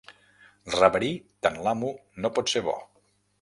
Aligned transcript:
Reverir 0.75 1.11
tant 1.47 1.59
l'amo 1.67 1.93
no 2.25 2.33
pot 2.39 2.51
ser 2.55 2.65
bo. 2.71 2.75